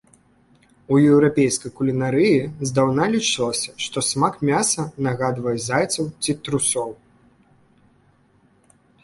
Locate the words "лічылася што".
3.17-3.97